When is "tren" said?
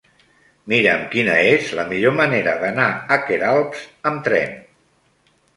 4.31-4.57